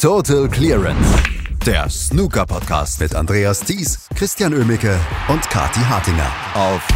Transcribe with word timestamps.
Total 0.00 0.48
Clearance. 0.48 1.22
Der 1.66 1.86
Snooker-Podcast 1.90 3.00
mit 3.00 3.14
Andreas 3.14 3.60
Thies, 3.60 4.08
Christian 4.16 4.54
Ömicke 4.54 4.98
und 5.28 5.42
Kati 5.42 5.80
Hartinger 5.80 6.32
auf 6.54 6.88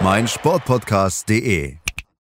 meinsportpodcast.de. 0.00 1.76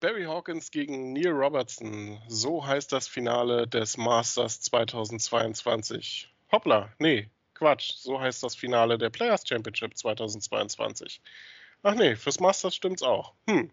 Barry 0.01 0.23
Hawkins 0.25 0.69
gegen 0.69 1.13
Neil 1.13 1.31
Robertson. 1.31 2.21
So 2.27 2.63
heißt 2.63 2.93
das 2.93 3.07
Finale 3.07 3.67
des 3.67 3.97
Masters 3.97 4.61
2022. 4.61 6.31
Hoppla, 6.52 6.90
nee, 6.99 7.28
Quatsch. 7.56 7.94
So 7.96 8.22
heißt 8.22 8.44
das 8.44 8.56
Finale 8.56 8.99
der 8.99 9.10
Players 9.10 9.42
Championship 9.47 9.97
2022. 9.97 11.22
Ach 11.81 11.96
nee, 11.96 12.15
fürs 12.15 12.40
Masters 12.40 12.76
stimmt's 12.76 13.02
auch. 13.02 13.34
Hm. 13.49 13.72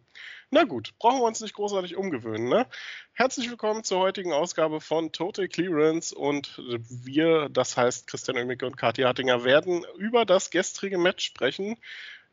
Na 0.55 0.62
gut, 0.62 0.93
brauchen 1.00 1.18
wir 1.18 1.25
uns 1.25 1.41
nicht 1.41 1.55
großartig 1.55 1.96
umgewöhnen, 1.96 2.48
ne? 2.48 2.68
Herzlich 3.12 3.50
willkommen 3.50 3.82
zur 3.82 3.98
heutigen 3.98 4.32
Ausgabe 4.32 4.80
von 4.80 5.11
Total 5.11 5.48
Clearance 5.48 6.14
und 6.14 6.62
wir, 6.88 7.48
das 7.48 7.77
heißt 7.77 8.06
Christian 8.06 8.37
Oemicke 8.37 8.65
und 8.65 8.77
Kathi 8.77 9.02
Hartinger, 9.02 9.43
werden 9.43 9.84
über 9.98 10.24
das 10.24 10.51
gestrige 10.51 10.96
Match 10.96 11.24
sprechen. 11.24 11.77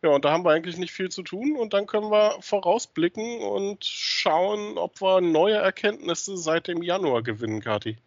Ja, 0.04 0.12
und 0.12 0.23
da 0.23 0.34
haben 0.34 0.46
wir 0.46 0.52
eigentlich 0.52 0.77
nicht 0.77 0.91
viel 0.91 1.10
zu 1.10 1.23
tun 1.23 1.58
und 1.58 1.73
dann 1.73 1.88
können 1.88 2.12
wir 2.12 2.38
vorausblicken 2.41 3.41
und 3.41 3.84
schauen, 3.86 4.77
ob 4.77 5.02
wir 5.02 5.20
neue 5.22 5.55
Erkenntnisse 5.55 6.38
seit 6.38 6.68
dem 6.68 6.84
Januar 6.84 7.24
gewinnen, 7.24 7.60
Kathi. 7.60 7.98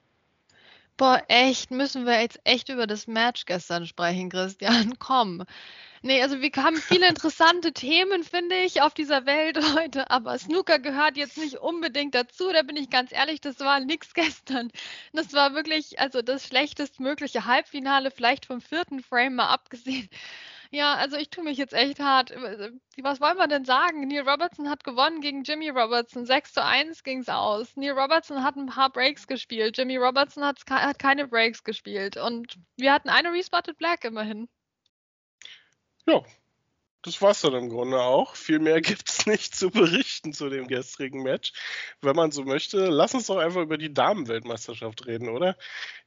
Boah, 0.97 1.25
echt, 1.27 1.73
müssen 1.73 2.07
wir 2.07 2.21
jetzt 2.21 2.39
echt 2.45 2.69
über 2.69 2.87
das 2.87 3.09
Match 3.09 3.47
gestern 3.47 3.85
sprechen, 3.85 4.29
Christian. 4.31 4.95
Komm. 5.01 5.43
Nee, 6.07 6.21
also 6.23 6.43
wir 6.43 6.51
haben 6.57 6.77
viele 6.77 7.09
interessante 7.09 7.73
Themen, 7.73 8.25
finde 8.25 8.57
ich, 8.57 8.83
auf 8.83 8.93
dieser 8.93 9.25
Welt 9.25 9.57
heute, 9.75 10.11
aber 10.11 10.39
Snooker 10.39 10.79
gehört 10.79 11.17
jetzt 11.17 11.39
nicht 11.39 11.57
unbedingt 11.57 12.15
dazu, 12.15 12.53
da 12.53 12.61
bin 12.63 12.77
ich 12.77 12.91
ganz 12.91 13.11
ehrlich, 13.11 13.41
das 13.41 13.59
war 13.61 13.81
nichts 13.81 14.13
gestern. 14.15 14.71
Das 15.15 15.33
war 15.33 15.55
wirklich, 15.55 15.99
also 16.01 16.21
das 16.21 16.47
schlechtestmögliche 16.47 17.47
Halbfinale, 17.47 18.11
vielleicht 18.11 18.45
vom 18.45 18.61
vierten 18.61 19.03
Frame 19.03 19.37
mal 19.37 19.49
abgesehen. 19.49 20.11
Ja, 20.71 20.95
also 20.97 21.17
ich 21.17 21.31
tue 21.31 21.43
mich 21.43 21.57
jetzt 21.57 21.73
echt 21.73 22.01
hart. 22.01 22.33
Äh, 22.33 22.73
was 23.01 23.23
wollen 23.23 23.39
wir 23.39 23.49
denn 23.49 23.65
sagen? 23.65 24.07
Neil 24.07 24.29
Robertson 24.29 24.69
hat 24.69 24.85
gewonnen 24.85 25.23
gegen 25.23 25.43
Jimmy 25.43 25.71
Robertson. 25.71 26.27
6 26.27 26.53
zu 26.53 26.63
1 26.63 27.03
ging 27.03 27.21
es 27.21 27.31
aus. 27.31 27.77
Neil 27.77 27.99
Robertson 27.99 28.43
hat 28.43 28.57
ein 28.57 28.67
paar 28.67 28.91
Breaks 28.91 29.27
gespielt. 29.27 29.79
Jimmy 29.79 29.97
Robertson 29.97 30.45
hat, 30.45 30.61
hat 30.69 30.99
keine 30.99 31.29
Breaks 31.29 31.65
gespielt. 31.65 32.19
Und 32.19 32.59
wir 32.77 32.93
hatten 32.93 33.09
eine 33.09 33.33
Respotted 33.33 33.79
Black 33.79 34.05
immerhin. 34.05 34.49
Ja, 36.07 36.23
das 37.05 37.21
war's 37.21 37.43
dann 37.43 37.55
im 37.55 37.69
Grunde 37.69 38.01
auch. 38.01 38.35
Viel 38.35 38.59
mehr 38.59 38.81
gibt's 38.83 39.27
nicht 39.27 39.55
zu 39.55 39.71
berichten 39.71 40.33
zu 40.33 40.49
dem 40.49 40.67
gestrigen 40.67 41.23
Match. 41.23 41.53
Wenn 42.01 42.17
man 42.17 42.33
so 42.33 42.45
möchte, 42.45 42.87
lass 42.87 43.15
uns 43.15 43.27
doch 43.27 43.37
einfach 43.37 43.63
über 43.63 43.79
die 43.79 43.93
Damenweltmeisterschaft 43.93 45.07
reden, 45.07 45.29
oder? 45.29 45.57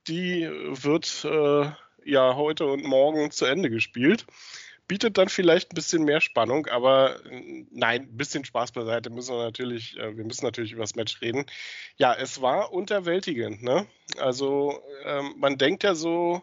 Die 0.07 0.47
wird 0.49 1.23
äh, 1.25 1.71
ja 2.03 2.35
heute 2.35 2.65
und 2.65 2.83
morgen 2.83 3.31
zu 3.31 3.45
Ende 3.45 3.69
gespielt. 3.69 4.25
Bietet 4.87 5.17
dann 5.17 5.27
vielleicht 5.27 5.71
ein 5.71 5.75
bisschen 5.75 6.03
mehr 6.03 6.21
Spannung, 6.21 6.67
aber 6.67 7.23
äh, 7.25 7.65
nein, 7.71 8.03
ein 8.03 8.17
bisschen 8.17 8.45
Spaß 8.45 8.71
beiseite 8.71 9.09
müssen 9.09 9.35
wir 9.35 9.43
natürlich, 9.43 9.97
äh, 9.97 10.15
wir 10.17 10.23
müssen 10.23 10.45
natürlich 10.45 10.71
über 10.71 10.83
das 10.83 10.95
Match 10.95 11.21
reden. 11.21 11.45
Ja, 11.97 12.13
es 12.13 12.41
war 12.41 12.71
unterwältigend, 12.71 13.61
ne? 13.61 13.85
Also 14.17 14.81
ähm, 15.03 15.35
man 15.37 15.57
denkt 15.57 15.83
ja 15.83 15.93
so, 15.93 16.41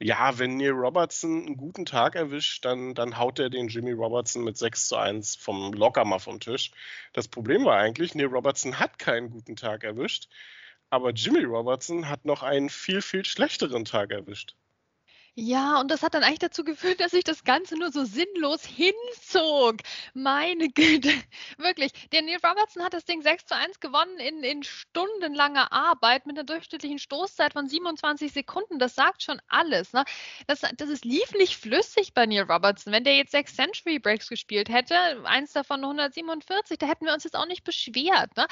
ja, 0.00 0.38
wenn 0.38 0.56
Neil 0.56 0.72
Robertson 0.72 1.46
einen 1.46 1.56
guten 1.56 1.86
Tag 1.86 2.14
erwischt, 2.16 2.64
dann, 2.64 2.94
dann 2.94 3.18
haut 3.18 3.38
er 3.38 3.50
den 3.50 3.68
Jimmy 3.68 3.92
Robertson 3.92 4.44
mit 4.44 4.56
6 4.58 4.88
zu 4.88 4.96
1 4.96 5.36
vom 5.36 5.72
locker 5.72 6.04
mal 6.04 6.18
vom 6.18 6.38
Tisch. 6.40 6.70
Das 7.12 7.28
Problem 7.28 7.64
war 7.64 7.78
eigentlich, 7.78 8.14
Neil 8.14 8.26
Robertson 8.26 8.78
hat 8.78 8.98
keinen 8.98 9.30
guten 9.30 9.56
Tag 9.56 9.84
erwischt, 9.84 10.28
aber 10.90 11.12
Jimmy 11.12 11.44
Robertson 11.44 12.08
hat 12.08 12.24
noch 12.24 12.42
einen 12.42 12.68
viel, 12.70 13.02
viel 13.02 13.24
schlechteren 13.24 13.84
Tag 13.84 14.12
erwischt. 14.12 14.54
Ja, 15.38 15.80
und 15.80 15.90
das 15.90 16.02
hat 16.02 16.14
dann 16.14 16.22
eigentlich 16.22 16.38
dazu 16.38 16.64
geführt, 16.64 16.98
dass 17.00 17.10
sich 17.10 17.22
das 17.22 17.44
Ganze 17.44 17.76
nur 17.76 17.92
so 17.92 18.06
sinnlos 18.06 18.64
hinzog. 18.64 19.76
Meine 20.14 20.68
Güte, 20.70 21.12
wirklich. 21.58 21.92
Der 22.10 22.22
Neil 22.22 22.38
Robertson 22.42 22.82
hat 22.82 22.94
das 22.94 23.04
Ding 23.04 23.20
6 23.20 23.44
zu 23.44 23.54
1 23.54 23.80
gewonnen 23.80 24.18
in, 24.18 24.42
in 24.42 24.62
stundenlanger 24.62 25.70
Arbeit 25.72 26.24
mit 26.24 26.38
einer 26.38 26.46
durchschnittlichen 26.46 26.98
Stoßzeit 26.98 27.52
von 27.52 27.68
27 27.68 28.32
Sekunden. 28.32 28.78
Das 28.78 28.94
sagt 28.94 29.22
schon 29.22 29.38
alles. 29.48 29.92
Ne? 29.92 30.04
Das, 30.46 30.62
das 30.78 30.88
ist, 30.88 31.04
lief 31.04 31.30
nicht 31.32 31.58
flüssig 31.58 32.14
bei 32.14 32.24
Neil 32.24 32.50
Robertson. 32.50 32.90
Wenn 32.94 33.04
der 33.04 33.16
jetzt 33.16 33.32
sechs 33.32 33.54
Century 33.56 33.98
Breaks 33.98 34.30
gespielt 34.30 34.70
hätte, 34.70 34.96
eins 35.24 35.52
davon 35.52 35.84
147, 35.84 36.78
da 36.78 36.86
hätten 36.86 37.04
wir 37.04 37.12
uns 37.12 37.24
jetzt 37.24 37.36
auch 37.36 37.46
nicht 37.46 37.62
beschwert. 37.62 38.34
Ne? 38.38 38.46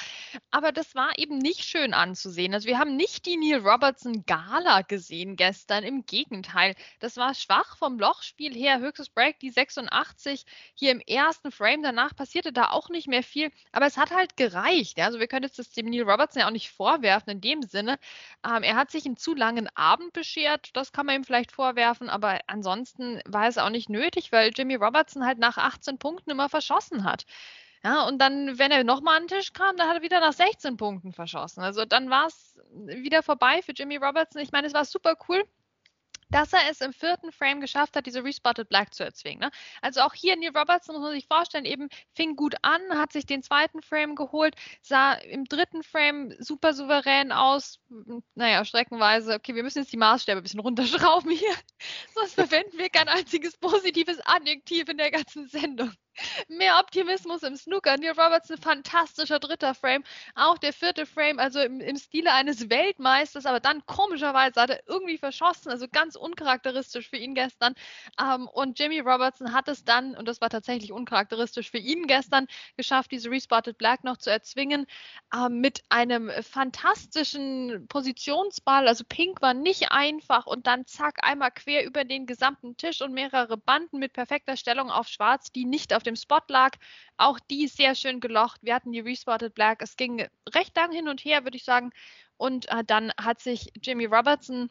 Aber 0.50 0.70
das 0.70 0.94
war 0.94 1.12
eben 1.16 1.38
nicht 1.38 1.64
schön 1.64 1.94
anzusehen. 1.94 2.52
Also 2.52 2.68
wir 2.68 2.78
haben 2.78 2.94
nicht 2.94 3.24
die 3.24 3.38
Neil 3.38 3.66
Robertson 3.66 4.26
Gala 4.26 4.82
gesehen 4.82 5.36
gestern. 5.36 5.82
Im 5.82 6.04
Gegenteil 6.04 6.73
das 7.00 7.16
war 7.16 7.34
schwach 7.34 7.76
vom 7.76 7.98
Lochspiel 7.98 8.54
her. 8.54 8.78
Höchstes 8.80 9.10
Break, 9.10 9.38
die 9.40 9.50
86 9.50 10.44
hier 10.74 10.92
im 10.92 11.00
ersten 11.00 11.50
Frame. 11.50 11.82
Danach 11.82 12.14
passierte 12.14 12.52
da 12.52 12.70
auch 12.70 12.88
nicht 12.88 13.08
mehr 13.08 13.22
viel. 13.22 13.50
Aber 13.72 13.86
es 13.86 13.96
hat 13.96 14.10
halt 14.10 14.36
gereicht. 14.36 14.98
Also 15.00 15.20
wir 15.20 15.26
können 15.26 15.44
jetzt 15.44 15.58
das 15.58 15.70
dem 15.70 15.86
Neil 15.86 16.02
Robertson 16.02 16.40
ja 16.40 16.46
auch 16.46 16.52
nicht 16.52 16.70
vorwerfen 16.70 17.30
in 17.30 17.40
dem 17.40 17.62
Sinne. 17.62 17.98
Ähm, 18.46 18.62
er 18.62 18.76
hat 18.76 18.90
sich 18.90 19.06
einen 19.06 19.16
zu 19.16 19.34
langen 19.34 19.68
Abend 19.76 20.12
beschert. 20.12 20.70
Das 20.74 20.92
kann 20.92 21.06
man 21.06 21.16
ihm 21.16 21.24
vielleicht 21.24 21.52
vorwerfen. 21.52 22.08
Aber 22.08 22.40
ansonsten 22.46 23.20
war 23.26 23.46
es 23.48 23.58
auch 23.58 23.70
nicht 23.70 23.88
nötig, 23.88 24.32
weil 24.32 24.50
Jimmy 24.54 24.76
Robertson 24.76 25.24
halt 25.24 25.38
nach 25.38 25.58
18 25.58 25.98
Punkten 25.98 26.30
immer 26.30 26.48
verschossen 26.48 27.04
hat. 27.04 27.24
Ja, 27.84 28.06
und 28.06 28.18
dann, 28.18 28.58
wenn 28.58 28.70
er 28.70 28.82
nochmal 28.82 29.18
an 29.18 29.26
den 29.26 29.36
Tisch 29.36 29.52
kam, 29.52 29.76
dann 29.76 29.88
hat 29.88 29.96
er 29.96 30.02
wieder 30.02 30.18
nach 30.18 30.32
16 30.32 30.78
Punkten 30.78 31.12
verschossen. 31.12 31.62
Also 31.62 31.84
dann 31.84 32.08
war 32.08 32.26
es 32.26 32.58
wieder 32.72 33.22
vorbei 33.22 33.60
für 33.60 33.72
Jimmy 33.72 33.96
Robertson. 33.96 34.40
Ich 34.40 34.52
meine, 34.52 34.66
es 34.66 34.72
war 34.74 34.86
super 34.86 35.16
cool 35.28 35.44
dass 36.30 36.52
er 36.52 36.60
es 36.70 36.80
im 36.80 36.92
vierten 36.92 37.32
Frame 37.32 37.60
geschafft 37.60 37.96
hat, 37.96 38.06
diese 38.06 38.24
Respotted 38.24 38.68
Black 38.68 38.94
zu 38.94 39.04
erzwingen. 39.04 39.40
Ne? 39.40 39.50
Also 39.82 40.00
auch 40.00 40.14
hier 40.14 40.36
Neil 40.36 40.56
Robertson, 40.56 40.94
muss 40.94 41.02
man 41.02 41.12
sich 41.12 41.26
vorstellen, 41.26 41.64
eben 41.64 41.88
fing 42.14 42.36
gut 42.36 42.54
an, 42.62 42.80
hat 42.98 43.12
sich 43.12 43.26
den 43.26 43.42
zweiten 43.42 43.82
Frame 43.82 44.14
geholt, 44.14 44.54
sah 44.82 45.14
im 45.14 45.44
dritten 45.44 45.82
Frame 45.82 46.34
super 46.38 46.74
souverän 46.74 47.32
aus. 47.32 47.80
Naja, 48.34 48.64
streckenweise, 48.64 49.34
okay, 49.34 49.54
wir 49.54 49.62
müssen 49.62 49.80
jetzt 49.80 49.92
die 49.92 49.96
Maßstäbe 49.96 50.38
ein 50.38 50.42
bisschen 50.42 50.60
runterschrauben 50.60 51.30
hier, 51.30 51.54
sonst 52.14 52.34
verwenden 52.34 52.78
wir 52.78 52.88
kein 52.90 53.08
einziges 53.08 53.56
positives 53.56 54.18
Adjektiv 54.24 54.88
in 54.88 54.98
der 54.98 55.10
ganzen 55.10 55.48
Sendung. 55.48 55.92
Mehr 56.48 56.78
Optimismus 56.78 57.42
im 57.42 57.56
Snooker. 57.56 57.96
Neil 57.96 58.10
Robertson, 58.10 58.56
fantastischer 58.58 59.38
dritter 59.38 59.74
Frame. 59.74 60.04
Auch 60.34 60.58
der 60.58 60.72
vierte 60.72 61.06
Frame, 61.06 61.38
also 61.38 61.60
im, 61.60 61.80
im 61.80 61.96
Stile 61.96 62.32
eines 62.32 62.70
Weltmeisters, 62.70 63.46
aber 63.46 63.60
dann 63.60 63.84
komischerweise 63.86 64.60
hat 64.60 64.70
er 64.70 64.80
irgendwie 64.86 65.18
verschossen. 65.18 65.70
Also 65.70 65.86
ganz 65.88 66.16
uncharakteristisch 66.16 67.08
für 67.08 67.16
ihn 67.16 67.34
gestern. 67.34 67.74
Ähm, 68.20 68.48
und 68.48 68.78
Jimmy 68.78 69.00
Robertson 69.00 69.52
hat 69.52 69.68
es 69.68 69.84
dann, 69.84 70.16
und 70.16 70.28
das 70.28 70.40
war 70.40 70.50
tatsächlich 70.50 70.92
uncharakteristisch 70.92 71.70
für 71.70 71.78
ihn 71.78 72.06
gestern, 72.06 72.46
geschafft, 72.76 73.10
diese 73.10 73.30
Respotted 73.30 73.78
Black 73.78 74.04
noch 74.04 74.16
zu 74.16 74.30
erzwingen. 74.30 74.86
Ähm, 75.34 75.60
mit 75.60 75.82
einem 75.88 76.30
fantastischen 76.42 77.86
Positionsball. 77.88 78.86
Also 78.86 79.04
Pink 79.08 79.42
war 79.42 79.54
nicht 79.54 79.90
einfach 79.90 80.46
und 80.46 80.66
dann 80.66 80.86
zack, 80.86 81.18
einmal 81.26 81.50
quer 81.50 81.84
über 81.84 82.04
den 82.04 82.26
gesamten 82.26 82.76
Tisch 82.76 83.00
und 83.02 83.12
mehrere 83.12 83.56
Banden 83.56 83.98
mit 83.98 84.12
perfekter 84.12 84.56
Stellung 84.56 84.90
auf 84.90 85.08
Schwarz, 85.08 85.50
die 85.50 85.64
nicht 85.64 85.92
auf 85.94 86.03
dem 86.06 86.16
Spot 86.16 86.40
lag. 86.48 86.76
Auch 87.16 87.38
die 87.38 87.68
sehr 87.68 87.94
schön 87.94 88.20
gelocht. 88.20 88.60
Wir 88.62 88.74
hatten 88.74 88.92
die 88.92 89.00
Respotted 89.00 89.54
Black. 89.54 89.82
Es 89.82 89.96
ging 89.96 90.26
recht 90.54 90.76
lang 90.76 90.92
hin 90.92 91.08
und 91.08 91.24
her, 91.24 91.44
würde 91.44 91.56
ich 91.56 91.64
sagen. 91.64 91.90
Und 92.36 92.68
äh, 92.70 92.84
dann 92.84 93.12
hat 93.20 93.40
sich 93.40 93.72
Jimmy 93.82 94.06
Robertson 94.06 94.70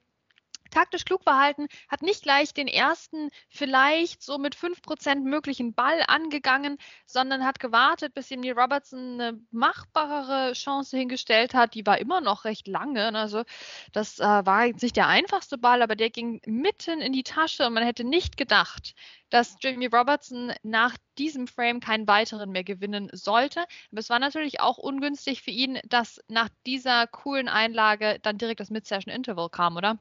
taktisch 0.73 1.05
klug 1.05 1.23
verhalten, 1.23 1.67
hat 1.87 2.01
nicht 2.01 2.23
gleich 2.23 2.53
den 2.53 2.67
ersten 2.67 3.29
vielleicht 3.49 4.21
so 4.21 4.37
mit 4.37 4.55
5% 4.55 5.21
möglichen 5.21 5.73
Ball 5.73 6.03
angegangen, 6.07 6.77
sondern 7.05 7.45
hat 7.45 7.59
gewartet, 7.59 8.13
bis 8.13 8.31
ihm 8.31 8.41
die 8.41 8.51
Robertson 8.51 9.21
eine 9.21 9.39
machbarere 9.51 10.53
Chance 10.53 10.97
hingestellt 10.97 11.53
hat. 11.53 11.75
Die 11.75 11.85
war 11.85 11.99
immer 11.99 12.21
noch 12.21 12.45
recht 12.45 12.67
lange. 12.67 13.13
Also 13.15 13.43
das 13.91 14.19
äh, 14.19 14.23
war 14.23 14.65
jetzt 14.65 14.81
nicht 14.81 14.95
der 14.95 15.07
einfachste 15.07 15.57
Ball, 15.57 15.81
aber 15.81 15.95
der 15.95 16.09
ging 16.09 16.41
mitten 16.45 17.01
in 17.01 17.13
die 17.13 17.23
Tasche 17.23 17.65
und 17.67 17.73
man 17.73 17.83
hätte 17.83 18.03
nicht 18.03 18.37
gedacht, 18.37 18.95
dass 19.29 19.57
Jamie 19.61 19.87
Robertson 19.87 20.53
nach 20.63 20.95
diesem 21.17 21.47
Frame 21.47 21.79
keinen 21.79 22.07
weiteren 22.07 22.51
mehr 22.51 22.63
gewinnen 22.63 23.09
sollte. 23.13 23.61
Aber 23.91 23.99
es 23.99 24.09
war 24.09 24.19
natürlich 24.19 24.59
auch 24.59 24.77
ungünstig 24.77 25.41
für 25.41 25.51
ihn, 25.51 25.79
dass 25.85 26.21
nach 26.27 26.49
dieser 26.65 27.07
coolen 27.07 27.47
Einlage 27.47 28.19
dann 28.21 28.37
direkt 28.37 28.59
das 28.59 28.69
Mid-Session 28.69 29.13
Interval 29.13 29.49
kam, 29.49 29.77
oder? 29.77 29.99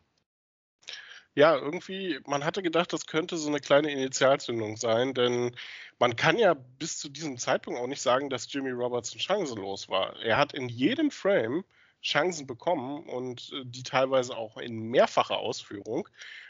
Ja, 1.34 1.56
irgendwie, 1.56 2.20
man 2.26 2.44
hatte 2.44 2.62
gedacht, 2.62 2.92
das 2.92 3.06
könnte 3.06 3.38
so 3.38 3.48
eine 3.48 3.60
kleine 3.60 3.90
Initialzündung 3.90 4.76
sein, 4.76 5.14
denn 5.14 5.56
man 5.98 6.14
kann 6.16 6.38
ja 6.38 6.54
bis 6.54 6.98
zu 6.98 7.08
diesem 7.08 7.38
Zeitpunkt 7.38 7.80
auch 7.80 7.86
nicht 7.86 8.02
sagen, 8.02 8.28
dass 8.28 8.52
Jimmy 8.52 8.70
Robertson 8.70 9.18
chancenlos 9.18 9.88
war. 9.88 10.20
Er 10.20 10.36
hat 10.36 10.52
in 10.52 10.68
jedem 10.68 11.10
Frame 11.10 11.64
Chancen 12.02 12.46
bekommen 12.46 13.04
und 13.04 13.50
äh, 13.54 13.62
die 13.64 13.82
teilweise 13.82 14.36
auch 14.36 14.56
in 14.58 14.78
mehrfacher 14.90 15.38
Ausführung, 15.38 16.08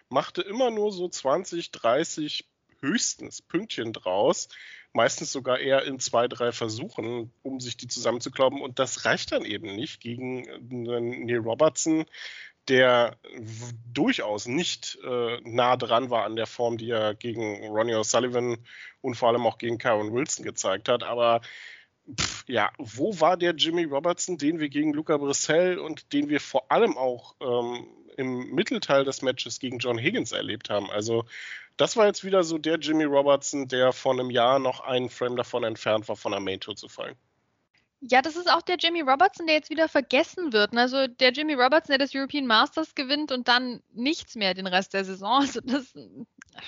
machte 0.08 0.42
immer 0.42 0.70
nur 0.70 0.92
so 0.92 1.08
20, 1.08 1.70
30 1.70 2.46
höchstens 2.80 3.42
Pünktchen 3.42 3.92
draus. 3.92 4.48
meistens 4.92 5.32
sogar 5.32 5.58
eher 5.58 5.84
in 5.84 5.98
zwei, 6.00 6.28
drei 6.28 6.52
Versuchen, 6.52 7.32
um 7.42 7.60
sich 7.60 7.76
die 7.78 7.88
zusammenzuklauben. 7.88 8.60
Und 8.60 8.78
das 8.78 9.04
reicht 9.06 9.32
dann 9.32 9.44
eben 9.44 9.74
nicht 9.74 10.00
gegen 10.00 10.46
einen 10.50 11.24
Neil 11.24 11.38
Robertson, 11.38 12.04
der 12.68 13.16
durchaus 13.92 14.46
nicht 14.46 14.98
äh, 15.04 15.40
nah 15.42 15.76
dran 15.76 16.10
war 16.10 16.24
an 16.24 16.36
der 16.36 16.46
Form, 16.46 16.78
die 16.78 16.90
er 16.90 17.14
gegen 17.14 17.66
Ronnie 17.68 17.94
O'Sullivan 17.94 18.58
und 19.00 19.14
vor 19.14 19.28
allem 19.28 19.46
auch 19.46 19.58
gegen 19.58 19.78
Karen 19.78 20.12
Wilson 20.12 20.44
gezeigt 20.44 20.88
hat. 20.88 21.02
Aber 21.02 21.40
pff, 22.18 22.44
ja, 22.48 22.70
wo 22.78 23.18
war 23.20 23.36
der 23.36 23.54
Jimmy 23.54 23.84
Robertson, 23.84 24.38
den 24.38 24.60
wir 24.60 24.68
gegen 24.68 24.92
Luca 24.92 25.16
Brissell 25.16 25.78
und 25.78 26.12
den 26.12 26.28
wir 26.28 26.40
vor 26.40 26.70
allem 26.70 26.96
auch 26.96 27.34
ähm, 27.40 27.86
im 28.16 28.54
Mittelteil 28.54 29.04
des 29.04 29.22
Matches 29.22 29.58
gegen 29.58 29.78
John 29.78 29.98
Higgins 29.98 30.32
erlebt 30.32 30.70
haben? 30.70 30.90
Also 30.90 31.24
das 31.76 31.96
war 31.96 32.06
jetzt 32.06 32.24
wieder 32.24 32.44
so 32.44 32.58
der 32.58 32.78
Jimmy 32.78 33.04
Robertson, 33.04 33.66
der 33.66 33.92
vor 33.92 34.12
einem 34.12 34.30
Jahr 34.30 34.58
noch 34.58 34.80
einen 34.80 35.08
Frame 35.08 35.36
davon 35.36 35.64
entfernt 35.64 36.08
war, 36.08 36.16
von 36.16 36.32
der 36.32 36.40
Main 36.40 36.60
Tour 36.60 36.76
zu 36.76 36.88
fallen. 36.88 37.16
Ja, 38.04 38.20
das 38.20 38.34
ist 38.34 38.50
auch 38.50 38.62
der 38.62 38.76
Jimmy 38.78 39.00
Robertson, 39.00 39.46
der 39.46 39.54
jetzt 39.54 39.70
wieder 39.70 39.88
vergessen 39.88 40.52
wird. 40.52 40.76
Also 40.76 41.06
der 41.06 41.30
Jimmy 41.32 41.54
Robertson, 41.54 41.92
der 41.92 41.98
das 41.98 42.14
European 42.14 42.46
Masters 42.46 42.96
gewinnt 42.96 43.30
und 43.30 43.46
dann 43.46 43.80
nichts 43.92 44.34
mehr 44.34 44.54
den 44.54 44.66
Rest 44.66 44.92
der 44.94 45.04
Saison. 45.04 45.40
Also 45.42 45.60
das 45.62 45.94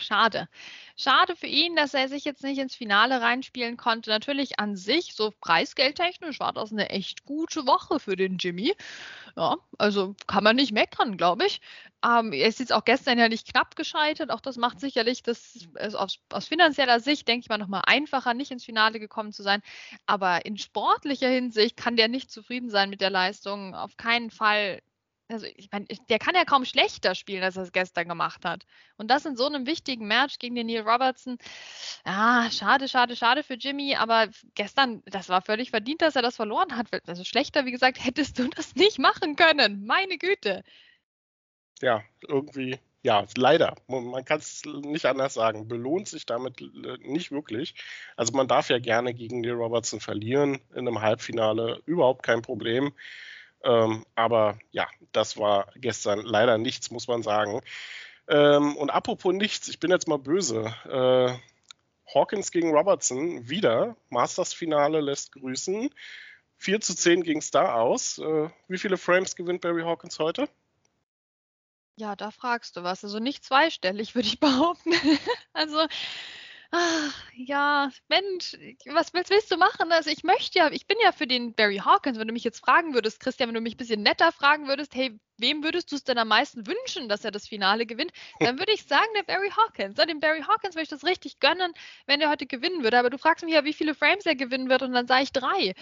schade. 0.00 0.48
Schade 0.96 1.36
für 1.36 1.46
ihn, 1.46 1.76
dass 1.76 1.94
er 1.94 2.08
sich 2.08 2.24
jetzt 2.24 2.42
nicht 2.42 2.58
ins 2.58 2.74
Finale 2.74 3.20
reinspielen 3.20 3.76
konnte. 3.76 4.10
Natürlich 4.10 4.58
an 4.60 4.76
sich, 4.76 5.14
so 5.14 5.32
preisgeldtechnisch, 5.40 6.40
war 6.40 6.52
das 6.52 6.72
eine 6.72 6.90
echt 6.90 7.24
gute 7.24 7.66
Woche 7.66 8.00
für 8.00 8.16
den 8.16 8.38
Jimmy. 8.38 8.74
Ja, 9.36 9.56
also 9.78 10.14
kann 10.26 10.44
man 10.44 10.56
nicht 10.56 10.72
meckern, 10.72 11.16
glaube 11.16 11.46
ich. 11.46 11.60
Ähm, 12.04 12.32
er 12.32 12.48
ist 12.48 12.60
jetzt 12.60 12.72
auch 12.72 12.84
gestern 12.84 13.18
ja 13.18 13.28
nicht 13.28 13.48
knapp 13.50 13.76
gescheitert. 13.76 14.30
Auch 14.30 14.40
das 14.40 14.56
macht 14.56 14.80
sicherlich 14.80 15.22
das 15.22 15.68
also 15.74 15.98
aus, 15.98 16.18
aus 16.30 16.46
finanzieller 16.46 17.00
Sicht, 17.00 17.26
denke 17.26 17.44
ich 17.44 17.48
mal, 17.48 17.58
nochmal 17.58 17.82
einfacher, 17.86 18.34
nicht 18.34 18.50
ins 18.50 18.64
Finale 18.64 19.00
gekommen 19.00 19.32
zu 19.32 19.42
sein. 19.42 19.62
Aber 20.06 20.44
in 20.46 20.58
sportlicher 20.58 21.28
Hinsicht 21.28 21.76
kann 21.76 21.96
der 21.96 22.08
nicht 22.08 22.30
zufrieden 22.30 22.70
sein 22.70 22.90
mit 22.90 23.00
der 23.00 23.10
Leistung. 23.10 23.74
Auf 23.74 23.96
keinen 23.96 24.30
Fall 24.30 24.80
also 25.28 25.46
ich 25.56 25.70
meine, 25.72 25.86
der 26.08 26.18
kann 26.18 26.34
ja 26.34 26.44
kaum 26.44 26.64
schlechter 26.64 27.14
spielen, 27.14 27.42
als 27.42 27.56
er 27.56 27.62
es 27.62 27.72
gestern 27.72 28.08
gemacht 28.08 28.44
hat. 28.44 28.64
Und 28.96 29.10
das 29.10 29.24
in 29.24 29.36
so 29.36 29.46
einem 29.46 29.66
wichtigen 29.66 30.06
Match 30.06 30.38
gegen 30.38 30.54
den 30.54 30.66
Neil 30.66 30.82
Robertson. 30.82 31.38
Ja, 32.06 32.48
schade, 32.50 32.88
schade, 32.88 33.16
schade 33.16 33.42
für 33.42 33.54
Jimmy, 33.54 33.96
aber 33.96 34.28
gestern, 34.54 35.02
das 35.06 35.28
war 35.28 35.42
völlig 35.42 35.70
verdient, 35.70 36.02
dass 36.02 36.16
er 36.16 36.22
das 36.22 36.36
verloren 36.36 36.76
hat. 36.76 36.88
Also 37.06 37.24
schlechter, 37.24 37.64
wie 37.64 37.72
gesagt, 37.72 37.98
hättest 38.04 38.38
du 38.38 38.48
das 38.48 38.74
nicht 38.74 38.98
machen 38.98 39.36
können. 39.36 39.86
Meine 39.86 40.18
Güte. 40.18 40.62
Ja, 41.80 42.02
irgendwie, 42.28 42.78
ja, 43.02 43.26
leider. 43.36 43.76
Man 43.88 44.24
kann 44.24 44.38
es 44.38 44.62
nicht 44.64 45.06
anders 45.06 45.34
sagen. 45.34 45.68
Belohnt 45.68 46.08
sich 46.08 46.26
damit 46.26 46.60
nicht 47.00 47.32
wirklich. 47.32 47.74
Also 48.16 48.32
man 48.34 48.48
darf 48.48 48.70
ja 48.70 48.78
gerne 48.78 49.14
gegen 49.14 49.40
Neil 49.40 49.52
Robertson 49.52 50.00
verlieren 50.00 50.60
in 50.72 50.86
einem 50.86 51.00
Halbfinale. 51.00 51.82
Überhaupt 51.86 52.22
kein 52.22 52.42
Problem. 52.42 52.92
Ähm, 53.64 54.04
aber 54.14 54.58
ja, 54.70 54.86
das 55.12 55.36
war 55.36 55.68
gestern 55.76 56.20
leider 56.20 56.58
nichts, 56.58 56.90
muss 56.90 57.08
man 57.08 57.22
sagen. 57.22 57.60
Ähm, 58.28 58.76
und 58.76 58.90
apropos 58.90 59.34
nichts, 59.34 59.68
ich 59.68 59.80
bin 59.80 59.90
jetzt 59.90 60.08
mal 60.08 60.18
böse. 60.18 60.74
Äh, 60.88 61.38
Hawkins 62.14 62.50
gegen 62.50 62.74
Robertson 62.74 63.48
wieder. 63.48 63.96
Masters-Finale 64.10 65.00
lässt 65.00 65.32
grüßen. 65.32 65.90
4 66.58 66.80
zu 66.80 66.94
10 66.94 67.22
ging 67.22 67.38
es 67.38 67.50
da 67.50 67.74
aus. 67.74 68.18
Äh, 68.18 68.50
wie 68.68 68.78
viele 68.78 68.96
Frames 68.96 69.36
gewinnt 69.36 69.62
Barry 69.62 69.82
Hawkins 69.82 70.18
heute? 70.18 70.48
Ja, 71.96 72.16
da 72.16 72.30
fragst 72.30 72.76
du 72.76 72.82
was. 72.82 73.04
Also 73.04 73.18
nicht 73.18 73.44
zweistellig, 73.44 74.14
würde 74.14 74.28
ich 74.28 74.40
behaupten. 74.40 74.92
also 75.52 75.86
Ach, 76.76 77.14
ja, 77.36 77.88
Mensch, 78.08 78.56
was 78.86 79.14
willst, 79.14 79.30
willst, 79.30 79.48
du 79.52 79.56
machen? 79.56 79.92
Also 79.92 80.10
ich 80.10 80.24
möchte 80.24 80.58
ja, 80.58 80.72
ich 80.72 80.88
bin 80.88 80.96
ja 81.00 81.12
für 81.12 81.28
den 81.28 81.54
Barry 81.54 81.76
Hawkins. 81.76 82.18
Wenn 82.18 82.26
du 82.26 82.32
mich 82.32 82.42
jetzt 82.42 82.58
fragen 82.58 82.94
würdest, 82.94 83.20
Christian, 83.20 83.48
wenn 83.48 83.54
du 83.54 83.60
mich 83.60 83.74
ein 83.74 83.76
bisschen 83.76 84.02
netter 84.02 84.32
fragen 84.32 84.66
würdest, 84.66 84.92
hey, 84.92 85.16
wem 85.38 85.62
würdest 85.62 85.92
du 85.92 85.96
es 85.96 86.04
denn 86.04 86.18
am 86.18 86.28
meisten 86.28 86.66
wünschen, 86.66 87.08
dass 87.08 87.24
er 87.24 87.30
das 87.30 87.48
Finale 87.48 87.86
gewinnt? 87.86 88.12
Dann 88.40 88.58
würde 88.58 88.72
ich 88.72 88.84
sagen, 88.84 89.08
der 89.16 89.22
Barry 89.22 89.50
Hawkins. 89.50 89.96
Ja, 89.98 90.06
dem 90.06 90.20
Barry 90.20 90.42
Hawkins 90.42 90.74
würde 90.74 90.84
ich 90.84 90.88
das 90.88 91.04
richtig 91.04 91.40
gönnen, 91.40 91.72
wenn 92.06 92.20
er 92.20 92.30
heute 92.30 92.46
gewinnen 92.46 92.82
würde. 92.82 92.98
Aber 92.98 93.10
du 93.10 93.18
fragst 93.18 93.44
mich 93.44 93.54
ja, 93.54 93.64
wie 93.64 93.72
viele 93.72 93.94
Frames 93.94 94.26
er 94.26 94.34
gewinnen 94.34 94.68
wird 94.68 94.82
und 94.82 94.92
dann 94.92 95.06
sage 95.06 95.24
ich 95.24 95.32
drei. 95.32 95.74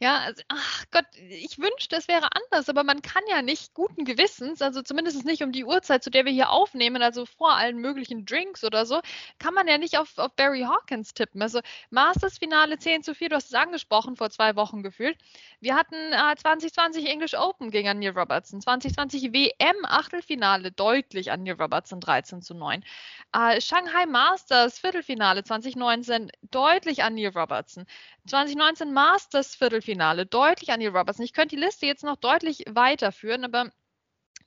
Ja, 0.00 0.18
also, 0.18 0.42
ach 0.48 0.84
Gott, 0.90 1.06
ich 1.28 1.58
wünschte, 1.58 1.96
es 1.96 2.08
wäre 2.08 2.28
anders, 2.32 2.68
aber 2.68 2.84
man 2.84 3.02
kann 3.02 3.22
ja 3.28 3.42
nicht 3.42 3.74
guten 3.74 4.04
Gewissens, 4.04 4.60
also 4.60 4.82
zumindest 4.82 5.24
nicht 5.24 5.42
um 5.42 5.52
die 5.52 5.64
Uhrzeit, 5.64 6.02
zu 6.04 6.10
der 6.10 6.24
wir 6.24 6.32
hier 6.32 6.50
aufnehmen, 6.50 7.02
also 7.02 7.24
vor 7.24 7.54
allen 7.54 7.78
möglichen 7.78 8.26
Drinks 8.26 8.64
oder 8.64 8.84
so, 8.84 9.00
kann 9.38 9.54
man 9.54 9.66
ja 9.68 9.78
nicht 9.78 9.98
auf, 9.98 10.18
auf 10.18 10.34
Barry 10.34 10.62
Hawkins 10.62 11.14
tippen. 11.14 11.40
Also 11.40 11.60
Masters-Finale 11.90 12.78
10 12.78 13.02
zu 13.02 13.14
4, 13.14 13.30
du 13.30 13.36
hast 13.36 13.46
es 13.46 13.54
angesprochen, 13.54 14.16
vor 14.16 14.30
zwei 14.30 14.56
Wochen 14.56 14.82
gefühlt. 14.82 15.16
Wir 15.60 15.74
hatten 15.76 15.94
äh, 15.94 16.36
2020 16.36 17.06
English 17.06 17.34
Open 17.34 17.70
gegen 17.70 17.98
Neil 17.98 18.10
Robertson, 18.10 18.60
2020 18.96 19.32
WM-Achtelfinale 19.34 20.72
deutlich 20.72 21.30
an 21.30 21.42
Neil 21.42 21.60
Robertson 21.60 22.00
13 22.00 22.40
zu 22.40 22.54
9. 22.54 22.82
Äh, 23.32 23.60
Shanghai 23.60 24.06
Masters 24.06 24.78
Viertelfinale 24.78 25.44
2019 25.44 26.32
deutlich 26.50 27.02
an 27.02 27.14
Neil 27.14 27.28
Robertson. 27.28 27.84
2019 28.26 28.94
Masters 28.94 29.54
Viertelfinale 29.54 30.24
deutlich 30.24 30.72
an 30.72 30.80
Neil 30.80 30.96
Robertson. 30.96 31.26
Ich 31.26 31.34
könnte 31.34 31.56
die 31.56 31.62
Liste 31.62 31.84
jetzt 31.84 32.04
noch 32.04 32.16
deutlich 32.16 32.64
weiterführen, 32.70 33.44
aber 33.44 33.70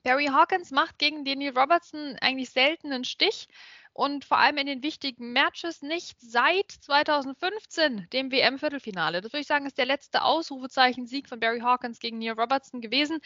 Barry 0.01 0.27
Hawkins 0.27 0.71
macht 0.71 0.97
gegen 0.97 1.25
den 1.25 1.39
Neil 1.39 1.55
Robertson 1.55 2.17
eigentlich 2.19 2.49
selten 2.49 2.91
einen 2.91 3.03
Stich 3.03 3.47
und 3.93 4.23
vor 4.23 4.37
allem 4.37 4.57
in 4.57 4.67
den 4.67 4.83
wichtigen 4.83 5.33
Matches 5.33 5.81
nicht 5.81 6.21
seit 6.21 6.71
2015, 6.71 8.07
dem 8.13 8.31
WM-Viertelfinale. 8.31 9.21
Das 9.21 9.33
würde 9.33 9.41
ich 9.41 9.47
sagen, 9.47 9.65
ist 9.65 9.77
der 9.77 9.85
letzte 9.85 10.23
Ausrufezeichen-Sieg 10.23 11.27
von 11.27 11.39
Barry 11.39 11.59
Hawkins 11.59 11.99
gegen 11.99 12.19
Neil 12.19 12.39
Robertson 12.39 12.81
gewesen. 12.81 13.19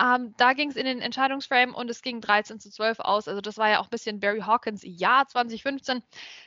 Ähm, 0.00 0.34
da 0.36 0.52
ging 0.52 0.70
es 0.70 0.76
in 0.76 0.84
den 0.84 1.00
Entscheidungsframe 1.00 1.74
und 1.74 1.90
es 1.90 2.02
ging 2.02 2.20
13 2.20 2.60
zu 2.60 2.70
12 2.70 3.00
aus. 3.00 3.28
Also 3.28 3.40
das 3.40 3.56
war 3.56 3.70
ja 3.70 3.80
auch 3.80 3.84
ein 3.84 3.90
bisschen 3.90 4.20
Barry 4.20 4.40
Hawkins 4.40 4.82
Jahr 4.84 5.26
2015. 5.26 6.02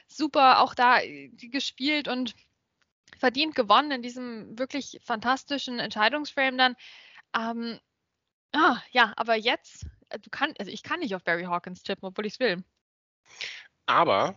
Super 0.07 0.61
auch 0.61 0.75
da 0.75 0.99
äh, 0.99 1.29
gespielt 1.29 2.07
und 2.07 2.35
verdient 3.17 3.55
gewonnen 3.55 3.91
in 3.91 4.01
diesem 4.01 4.57
wirklich 4.59 4.99
fantastischen 5.03 5.79
Entscheidungsframe 5.79 6.57
dann. 6.57 6.75
Ähm, 7.35 7.79
ah, 8.53 8.77
ja, 8.91 9.13
aber 9.15 9.35
jetzt, 9.35 9.85
äh, 10.09 10.19
du 10.19 10.29
kannst, 10.29 10.59
also 10.59 10.71
ich 10.71 10.83
kann 10.83 10.99
nicht 10.99 11.15
auf 11.15 11.23
Barry 11.23 11.45
Hawkins 11.45 11.83
tippen, 11.83 12.07
obwohl 12.07 12.25
ich 12.25 12.33
es 12.33 12.39
will. 12.39 12.63
Aber, 13.85 14.35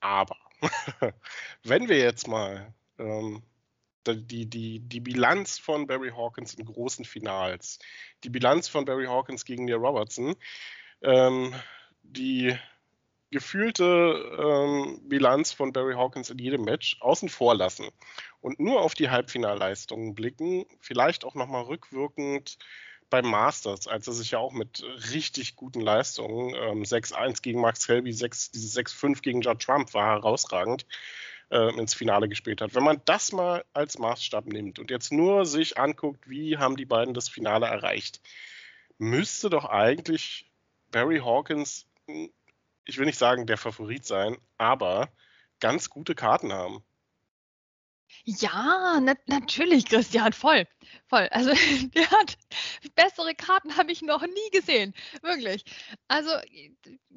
aber, 0.00 0.36
wenn 1.62 1.88
wir 1.88 1.98
jetzt 1.98 2.28
mal 2.28 2.74
ähm, 2.98 3.42
die, 4.06 4.46
die, 4.46 4.80
die 4.80 5.00
Bilanz 5.00 5.58
von 5.58 5.86
Barry 5.86 6.10
Hawkins 6.10 6.54
in 6.54 6.64
großen 6.64 7.04
Finals, 7.04 7.78
die 8.24 8.30
Bilanz 8.30 8.68
von 8.68 8.84
Barry 8.84 9.06
Hawkins 9.06 9.44
gegen 9.44 9.64
Neil 9.64 9.76
Robertson, 9.76 10.36
ähm, 11.02 11.54
die 12.02 12.56
gefühlte 13.30 13.84
ähm, 14.38 15.00
Bilanz 15.08 15.52
von 15.52 15.72
Barry 15.72 15.94
Hawkins 15.94 16.30
in 16.30 16.38
jedem 16.38 16.62
Match 16.62 16.96
außen 17.00 17.28
vor 17.28 17.54
lassen 17.54 17.88
und 18.40 18.60
nur 18.60 18.80
auf 18.80 18.94
die 18.94 19.10
Halbfinalleistungen 19.10 20.14
blicken, 20.14 20.64
vielleicht 20.80 21.24
auch 21.24 21.34
nochmal 21.34 21.64
rückwirkend 21.64 22.58
beim 23.10 23.26
Masters, 23.26 23.86
als 23.86 24.06
er 24.06 24.12
sich 24.12 24.32
ja 24.32 24.38
auch 24.38 24.52
mit 24.52 24.82
richtig 25.12 25.56
guten 25.56 25.80
Leistungen, 25.80 26.54
ähm, 26.54 26.84
6-1 26.84 27.42
gegen 27.42 27.60
Max 27.60 27.88
Helby, 27.88 28.12
6, 28.12 28.50
dieses 28.50 28.74
6-5 28.74 29.22
gegen 29.22 29.40
Judd 29.42 29.62
Trump 29.62 29.94
war 29.94 30.16
herausragend, 30.16 30.86
äh, 31.50 31.76
ins 31.78 31.94
Finale 31.94 32.28
gespielt 32.28 32.60
hat. 32.60 32.74
Wenn 32.74 32.82
man 32.82 33.00
das 33.04 33.32
mal 33.32 33.64
als 33.72 33.98
Maßstab 33.98 34.46
nimmt 34.46 34.78
und 34.78 34.90
jetzt 34.90 35.12
nur 35.12 35.46
sich 35.46 35.78
anguckt, 35.78 36.28
wie 36.28 36.58
haben 36.58 36.76
die 36.76 36.84
beiden 36.86 37.14
das 37.14 37.28
Finale 37.28 37.66
erreicht, 37.66 38.20
müsste 38.98 39.50
doch 39.50 39.64
eigentlich 39.64 40.50
Barry 40.90 41.18
Hawkins, 41.18 41.86
ich 42.84 42.98
will 42.98 43.06
nicht 43.06 43.18
sagen 43.18 43.46
der 43.46 43.58
Favorit 43.58 44.04
sein, 44.04 44.36
aber 44.58 45.10
ganz 45.60 45.90
gute 45.90 46.14
Karten 46.14 46.52
haben. 46.52 46.82
Ja, 48.24 49.00
na 49.00 49.14
natürlich, 49.26 49.86
Christian, 49.86 50.32
voll, 50.32 50.66
voll. 51.08 51.28
Also 51.30 51.50
der 51.94 52.10
hat 52.10 52.36
bessere 52.94 53.34
Karten 53.34 53.76
habe 53.76 53.92
ich 53.92 54.02
noch 54.02 54.22
nie 54.22 54.50
gesehen, 54.52 54.94
wirklich. 55.22 55.64
Also 56.08 56.30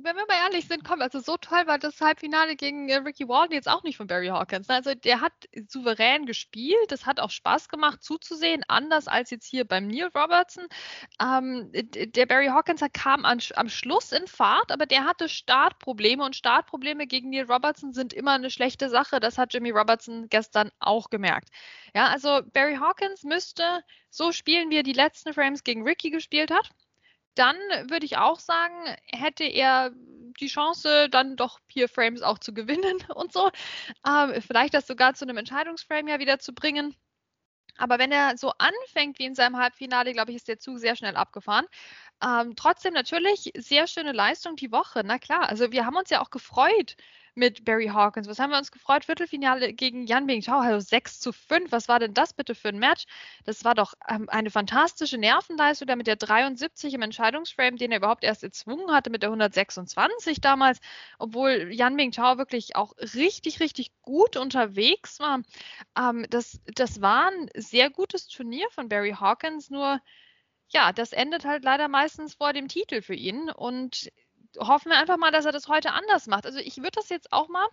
wenn 0.04 0.16
wir 0.16 0.26
mal 0.28 0.46
ehrlich 0.46 0.68
sind, 0.68 0.84
komm, 0.84 1.02
also 1.02 1.20
so 1.20 1.38
toll 1.38 1.68
war 1.68 1.78
das 1.78 2.00
Halbfinale 2.00 2.56
gegen 2.56 2.90
äh, 2.90 2.98
Ricky 2.98 3.28
Walden 3.28 3.54
jetzt 3.54 3.68
auch 3.68 3.84
nicht 3.84 3.98
von 3.98 4.08
Barry 4.08 4.28
Hawkins. 4.28 4.68
Ne? 4.68 4.76
Also 4.76 4.94
der 4.96 5.22
hat 5.22 5.34
souverän 5.68 6.26
gespielt, 6.26 6.90
das 6.90 7.06
hat 7.06 7.20
auch 7.20 7.32
Spaß 7.32 7.70
gemacht 7.70 8.04
zuzusehen, 8.04 8.64
anders 8.68 9.08
als 9.08 9.30
jetzt 9.30 9.46
hier 9.46 9.66
beim 9.66 9.88
Neil 9.88 10.10
Robertson. 10.16 10.68
Ähm, 11.22 11.70
der 11.74 12.26
Barry 12.26 12.48
Hawkins 12.48 12.84
kam 12.94 13.26
an, 13.26 13.40
am 13.56 13.70
Schluss 13.70 14.12
in 14.12 14.28
Fahrt, 14.28 14.72
aber 14.72 14.86
der 14.86 15.04
hatte 15.06 15.30
Startprobleme 15.30 16.24
und 16.24 16.36
Startprobleme 16.36 17.08
gegen 17.08 17.30
Neil 17.30 17.52
Robertson 17.52 17.94
sind 17.94 18.14
immer 18.14 18.34
eine 18.34 18.50
schlechte 18.50 18.90
Sache. 18.90 19.20
Das 19.20 19.38
hat 19.38 19.54
Jimmy 19.54 19.72
Robertson 19.72 20.28
gestern 20.30 20.72
auch 20.80 21.10
gemerkt. 21.10 21.50
Ja, 21.94 22.08
also 22.08 22.42
Barry 22.54 22.76
Hawkins 22.76 23.24
müsste 23.24 23.84
so 24.10 24.32
spielen, 24.32 24.70
wie 24.70 24.78
er 24.78 24.84
die 24.84 24.94
letzten 24.94 25.34
Frames 25.34 25.64
gegen 25.64 25.84
Ricky 25.84 26.10
gespielt 26.10 26.52
hat. 26.52 26.70
Dann 27.36 27.56
würde 27.90 28.06
ich 28.06 28.18
auch 28.18 28.40
sagen, 28.40 28.74
hätte 29.08 29.44
er 29.46 29.92
die 30.40 30.48
Chance, 30.48 31.10
dann 31.10 31.36
doch 31.36 31.60
vier 31.68 31.88
Frames 31.90 32.22
auch 32.22 32.40
zu 32.40 32.54
gewinnen 32.54 32.98
und 33.16 33.32
so. 33.34 33.50
Ähm, 34.08 34.42
vielleicht 34.42 34.74
das 34.74 34.88
sogar 34.88 35.14
zu 35.14 35.26
einem 35.26 35.38
Entscheidungsframe 35.38 36.08
ja 36.08 36.20
wieder 36.20 36.40
zu 36.40 36.54
bringen. 36.54 36.96
Aber 37.78 37.98
wenn 37.98 38.12
er 38.12 38.38
so 38.38 38.52
anfängt 38.58 39.20
wie 39.20 39.26
in 39.26 39.36
seinem 39.36 39.58
Halbfinale, 39.58 40.12
glaube 40.12 40.32
ich, 40.32 40.38
ist 40.38 40.50
der 40.50 40.60
Zug 40.60 40.80
sehr 40.80 40.98
schnell 40.98 41.16
abgefahren. 41.16 41.66
Ähm, 42.22 42.56
trotzdem 42.58 42.94
natürlich 42.94 43.52
sehr 43.56 43.88
schöne 43.88 44.12
Leistung 44.12 44.58
die 44.58 44.72
Woche. 44.72 45.02
Na 45.06 45.18
klar, 45.18 45.48
also 45.48 45.72
wir 45.72 45.86
haben 45.86 45.96
uns 45.96 46.10
ja 46.10 46.22
auch 46.22 46.30
gefreut 46.30 46.98
mit 47.40 47.66
Barry 47.66 47.88
Hawkins. 47.88 48.28
Was 48.28 48.38
haben 48.38 48.52
wir 48.52 48.58
uns 48.58 48.72
gefreut? 48.72 49.06
Viertelfinale 49.06 49.74
gegen 49.74 50.06
Yan 50.06 50.28
Bing 50.28 50.42
Chao, 50.42 50.60
also 50.60 50.80
6 50.86 51.20
zu 51.20 51.32
5. 51.32 51.72
Was 51.72 51.88
war 51.88 51.98
denn 52.00 52.14
das 52.14 52.34
bitte 52.34 52.54
für 52.54 52.70
ein 52.70 52.78
Match? 52.78 53.06
Das 53.46 53.64
war 53.64 53.74
doch 53.74 53.94
ähm, 54.08 54.30
eine 54.30 54.52
fantastische 54.52 55.18
Nervenleistung, 55.18 55.88
da 55.88 55.96
mit 55.96 56.06
der 56.06 56.18
73 56.18 56.94
im 56.94 57.02
Entscheidungsframe, 57.02 57.78
den 57.78 57.92
er 57.92 57.98
überhaupt 58.00 58.24
erst 58.24 58.44
erzwungen 58.44 58.92
hatte, 58.92 59.10
mit 59.10 59.24
der 59.24 59.30
126 59.30 60.42
damals, 60.42 60.80
obwohl 61.18 61.70
Yan 61.72 61.96
Bing 61.96 62.12
Chao 62.12 62.38
wirklich 62.38 62.76
auch 62.76 62.94
richtig, 63.16 63.60
richtig 63.62 63.92
gut 64.02 64.36
unterwegs 64.38 65.20
war. 65.20 65.42
Ähm, 65.98 66.26
das, 66.30 66.60
das 66.76 67.02
war 67.02 67.32
ein 67.32 67.50
sehr 67.56 67.90
gutes 67.90 68.28
Turnier 68.28 68.68
von 68.72 68.90
Barry 68.90 69.16
Hawkins, 69.20 69.70
nur 69.70 70.00
ja, 70.72 70.94
das 70.94 71.14
endet 71.14 71.46
halt 71.46 71.64
leider 71.64 71.88
meistens 71.88 72.36
vor 72.36 72.54
dem 72.54 72.68
Titel 72.68 73.02
für 73.02 73.16
ihn. 73.16 73.50
Und 73.50 74.12
hoffen 74.58 74.90
wir 74.92 74.98
einfach 74.98 75.18
mal, 75.18 75.32
dass 75.32 75.46
er 75.46 75.52
das 75.52 75.68
heute 75.68 75.94
anders 75.94 76.28
macht. 76.28 76.46
Also 76.46 76.60
ich 76.60 76.78
würde 76.78 76.92
das 76.92 77.10
jetzt 77.10 77.32
auch 77.32 77.48
mal, 77.50 77.68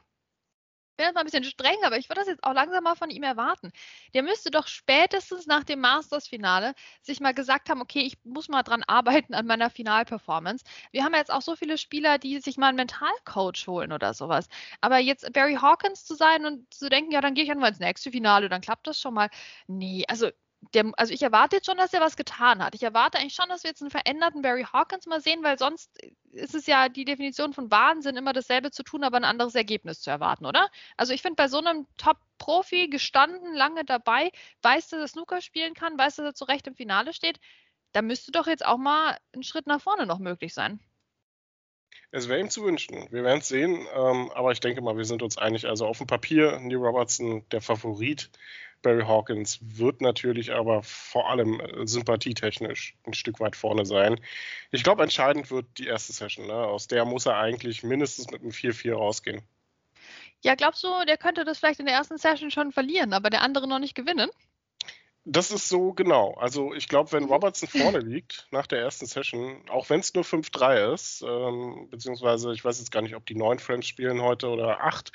ich 0.93 0.97
bin 0.99 1.07
jetzt 1.07 1.15
mal 1.15 1.21
ein 1.21 1.27
bisschen 1.27 1.45
streng, 1.45 1.77
aber 1.85 1.99
ich 1.99 2.09
würde 2.09 2.21
das 2.21 2.29
jetzt 2.29 2.43
auch 2.43 2.55
langsam 2.55 2.83
mal 2.85 2.95
von 2.95 3.11
ihm 3.11 3.23
erwarten. 3.23 3.71
Der 4.15 4.23
müsste 4.23 4.51
doch 4.51 4.67
spätestens 4.67 5.47
nach 5.47 5.63
dem 5.65 5.81
Masters-Finale 5.81 6.75
sich 7.03 7.21
mal 7.21 7.35
gesagt 7.35 7.69
haben, 7.69 7.83
okay, 7.83 8.01
ich 8.01 8.19
muss 8.25 8.49
mal 8.49 8.63
dran 8.63 8.83
arbeiten 8.83 9.35
an 9.35 9.47
meiner 9.47 9.69
Finalperformance. 9.71 10.65
Wir 10.93 11.05
haben 11.05 11.13
ja 11.13 11.19
jetzt 11.19 11.33
auch 11.33 11.43
so 11.43 11.55
viele 11.55 11.77
Spieler, 11.77 12.19
die 12.19 12.41
sich 12.41 12.57
mal 12.57 12.69
einen 12.69 12.77
Mentalcoach 12.77 13.67
holen 13.67 13.93
oder 13.93 14.15
sowas. 14.15 14.49
Aber 14.81 14.99
jetzt 14.99 15.31
Barry 15.35 15.57
Hawkins 15.57 16.05
zu 16.07 16.15
sein 16.15 16.47
und 16.47 16.73
zu 16.73 16.89
denken, 16.89 17.11
ja, 17.13 17.21
dann 17.21 17.35
gehe 17.35 17.45
ich 17.45 17.51
einfach 17.51 17.69
ins 17.69 17.79
nächste 17.81 18.11
Finale, 18.11 18.49
dann 18.49 18.63
klappt 18.63 18.87
das 18.87 18.99
schon 18.99 19.15
mal. 19.15 19.29
Nee, 19.67 20.05
also 20.09 20.31
der, 20.75 20.91
also 20.97 21.13
ich 21.13 21.23
erwarte 21.23 21.57
jetzt 21.57 21.67
schon, 21.67 21.77
dass 21.77 21.93
er 21.93 22.01
was 22.01 22.17
getan 22.17 22.63
hat. 22.63 22.75
Ich 22.75 22.83
erwarte 22.83 23.19
eigentlich 23.19 23.35
schon, 23.35 23.49
dass 23.49 23.63
wir 23.63 23.71
jetzt 23.71 23.83
einen 23.83 23.91
veränderten 23.91 24.43
Barry 24.43 24.65
Hawkins 24.65 25.07
mal 25.07 25.21
sehen, 25.21 25.43
weil 25.43 25.59
sonst 25.59 25.91
ist 26.33 26.55
es 26.55 26.67
ja 26.67 26.89
die 26.89 27.05
Definition 27.05 27.53
von 27.53 27.71
Wahnsinn, 27.71 28.17
immer 28.17 28.33
dasselbe 28.33 28.71
zu 28.71 28.83
tun, 28.83 29.05
aber 29.05 29.17
ein 29.17 29.25
anderes 29.25 29.55
Ergebnis 29.55 30.01
zu 30.01 30.11
erwarten, 30.11 30.47
oder? 30.47 30.69
Also 30.97 31.13
ich 31.13 31.23
finde, 31.23 31.37
bei 31.37 31.49
so 31.49 31.59
einem 31.59 31.87
Top-Profi, 31.97 32.89
gestanden, 32.89 33.55
lange 33.55 33.85
dabei, 33.85 34.33
weiß, 34.63 34.89
dass 34.89 35.01
er 35.01 35.09
Snooker 35.09 35.41
spielen 35.41 35.75
kann, 35.75 35.99
weiß, 35.99 36.17
dass 36.17 36.27
er 36.27 36.35
zu 36.35 36.45
Recht 36.45 36.67
im 36.67 36.75
Finale 36.75 37.13
steht, 37.13 37.39
da 37.93 38.03
müsste 38.03 38.33
doch 38.33 38.47
jetzt 38.47 38.65
auch 38.65 38.79
mal 38.79 39.17
ein 39.35 39.43
Schritt 39.43 39.67
nach 39.67 39.81
vorne 39.81 40.07
noch 40.07 40.19
möglich 40.19 40.53
sein. 40.53 40.81
Es 42.13 42.29
wäre 42.29 42.41
ihm 42.41 42.51
zu 42.51 42.65
wünschen. 42.65 43.09
Wir 43.11 43.25
werden 43.25 43.41
es 43.41 43.49
sehen, 43.49 43.87
ähm, 43.95 44.31
aber 44.35 44.53
ich 44.53 44.61
denke 44.61 44.81
mal, 44.81 44.97
wir 44.97 45.05
sind 45.05 45.23
uns 45.23 45.39
einig. 45.39 45.67
Also 45.67 45.87
auf 45.87 45.99
dem 45.99 46.07
Papier, 46.07 46.59
Neil 46.61 46.77
Robertson, 46.77 47.45
der 47.51 47.61
Favorit. 47.61 48.31
Barry 48.83 49.05
Hawkins 49.05 49.59
wird 49.63 50.01
natürlich 50.01 50.53
aber 50.53 50.83
vor 50.83 51.31
allem 51.31 51.61
äh, 51.61 51.87
sympathietechnisch 51.87 52.95
ein 53.05 53.15
Stück 53.15 53.41
weit 53.41 53.57
vorne 53.57 53.85
sein. 53.85 54.21
Ich 54.71 54.85
glaube, 54.85 55.03
entscheidend 55.03 55.51
wird 55.51 55.67
die 55.79 55.87
erste 55.87 56.13
Session. 56.13 56.47
Ne? 56.47 56.55
Aus 56.55 56.87
der 56.87 57.05
muss 57.05 57.27
er 57.27 57.37
eigentlich 57.37 57.83
mindestens 57.83 58.31
mit 58.31 58.43
einem 58.43 58.51
4-4 58.51 58.95
rausgehen. 58.95 59.43
Ja, 60.43 60.55
glaubst 60.55 60.85
du, 60.85 60.89
der 61.07 61.17
könnte 61.17 61.45
das 61.45 61.59
vielleicht 61.59 61.81
in 61.81 61.87
der 61.87 61.95
ersten 61.97 62.19
Session 62.19 62.51
schon 62.51 62.71
verlieren, 62.71 63.13
aber 63.13 63.31
der 63.31 63.43
andere 63.43 63.67
noch 63.67 63.79
nicht 63.81 63.95
gewinnen? 63.95 64.31
Das 65.29 65.51
ist 65.51 65.69
so 65.69 65.93
genau. 65.93 66.35
Also 66.35 66.73
ich 66.73 66.87
glaube, 66.87 67.11
wenn 67.11 67.25
Robertson 67.25 67.69
vorne 67.69 67.99
liegt 67.99 68.47
nach 68.53 68.69
der 68.69 68.79
ersten 68.79 69.07
Session, 69.07 69.61
auch 69.69 69.91
wenn 69.91 69.99
es 69.99 70.15
nur 70.15 70.23
5-3 70.23 70.95
ist, 70.95 71.25
ähm, 71.27 71.89
beziehungsweise 71.91 72.53
ich 72.53 72.65
weiß 72.65 72.79
jetzt 72.79 72.93
gar 72.93 73.03
nicht, 73.03 73.17
ob 73.17 73.27
die 73.27 73.35
neun 73.35 73.59
Frames 73.59 73.89
spielen 73.89 74.23
heute 74.23 74.47
oder 74.49 74.85
acht, 74.85 75.11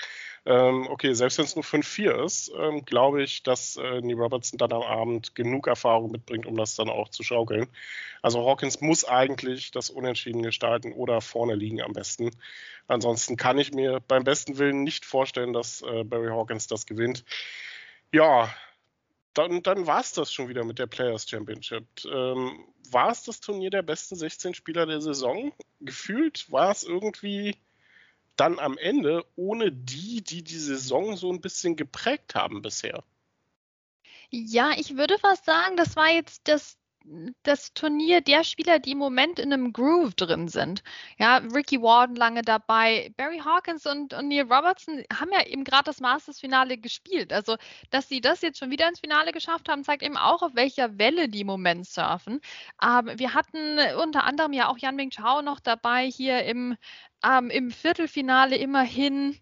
ähm, 0.45 0.85
okay, 0.89 1.13
selbst 1.13 1.37
wenn 1.37 1.45
es 1.45 1.55
nur 1.55 1.63
5-4 1.63 2.25
ist, 2.25 2.51
ähm, 2.59 2.83
glaube 2.83 3.23
ich, 3.23 3.43
dass 3.43 3.77
äh, 3.77 4.01
Neil 4.01 4.17
Robertson 4.17 4.57
dann 4.57 4.73
am 4.73 4.81
Abend 4.81 5.33
genug 5.33 5.67
Erfahrung 5.67 6.11
mitbringt, 6.11 6.45
um 6.45 6.57
das 6.57 6.75
dann 6.75 6.89
auch 6.89 7.07
zu 7.07 7.23
schaukeln. 7.23 7.69
Also 8.21 8.45
Hawkins 8.45 8.81
muss 8.81 9.05
eigentlich 9.05 9.71
das 9.71 9.89
Unentschieden 9.89 10.41
gestalten 10.43 10.91
oder 10.91 11.21
vorne 11.21 11.55
liegen 11.55 11.81
am 11.81 11.93
besten. 11.93 12.31
Ansonsten 12.85 13.37
kann 13.37 13.57
ich 13.59 13.71
mir 13.71 14.01
beim 14.05 14.25
besten 14.25 14.57
Willen 14.57 14.83
nicht 14.83 15.05
vorstellen, 15.05 15.53
dass 15.53 15.83
äh, 15.83 16.03
Barry 16.03 16.31
Hawkins 16.31 16.67
das 16.67 16.85
gewinnt. 16.85 17.23
Ja, 18.11 18.53
dann, 19.33 19.63
dann 19.63 19.87
war 19.87 20.01
es 20.01 20.13
das 20.13 20.33
schon 20.33 20.49
wieder 20.49 20.63
mit 20.63 20.79
der 20.79 20.87
Players 20.87 21.29
Championship. 21.29 21.85
Ähm, 22.05 22.65
war 22.89 23.11
es 23.11 23.23
das 23.23 23.39
Turnier 23.39 23.69
der 23.69 23.81
besten 23.81 24.15
16 24.15 24.53
Spieler 24.53 24.85
der 24.85 25.01
Saison? 25.01 25.53
Gefühlt 25.79 26.51
war 26.51 26.71
es 26.71 26.83
irgendwie 26.83 27.55
dann 28.35 28.59
am 28.59 28.77
Ende 28.77 29.25
ohne 29.35 29.71
die, 29.71 30.23
die 30.23 30.43
die 30.43 30.57
Saison 30.57 31.15
so 31.15 31.31
ein 31.31 31.41
bisschen 31.41 31.75
geprägt 31.75 32.35
haben 32.35 32.61
bisher. 32.61 33.03
Ja, 34.29 34.71
ich 34.77 34.95
würde 34.97 35.17
fast 35.19 35.45
sagen, 35.45 35.75
das 35.75 35.95
war 35.95 36.09
jetzt 36.09 36.47
das 36.47 36.77
das 37.43 37.73
Turnier 37.73 38.21
der 38.21 38.43
Spieler, 38.43 38.79
die 38.79 38.91
im 38.91 38.97
Moment 38.97 39.39
in 39.39 39.51
einem 39.51 39.73
Groove 39.73 40.13
drin 40.15 40.47
sind. 40.47 40.83
Ja, 41.17 41.37
Ricky 41.37 41.81
Warden 41.81 42.15
lange 42.15 42.41
dabei, 42.41 43.11
Barry 43.17 43.39
Hawkins 43.39 43.85
und, 43.85 44.13
und 44.13 44.27
Neil 44.27 44.43
Robertson 44.43 45.03
haben 45.13 45.31
ja 45.31 45.45
eben 45.45 45.63
gerade 45.63 45.85
das 45.85 45.99
Masters-Finale 45.99 46.77
gespielt. 46.77 47.33
Also, 47.33 47.57
dass 47.89 48.07
sie 48.07 48.21
das 48.21 48.41
jetzt 48.41 48.59
schon 48.59 48.71
wieder 48.71 48.87
ins 48.87 48.99
Finale 48.99 49.31
geschafft 49.31 49.69
haben, 49.69 49.83
zeigt 49.83 50.03
eben 50.03 50.17
auch, 50.17 50.41
auf 50.41 50.55
welcher 50.55 50.97
Welle 50.97 51.29
die 51.29 51.41
im 51.41 51.47
Moment 51.47 51.87
surfen. 51.87 52.39
Ähm, 52.83 53.11
wir 53.15 53.33
hatten 53.33 53.79
unter 54.01 54.23
anderem 54.23 54.53
ja 54.53 54.69
auch 54.69 54.77
Yan 54.77 54.95
Ming 54.95 55.11
Chao 55.11 55.41
noch 55.41 55.59
dabei 55.59 56.05
hier 56.05 56.43
im, 56.45 56.77
ähm, 57.23 57.49
im 57.49 57.71
Viertelfinale 57.71 58.55
immerhin. 58.57 59.37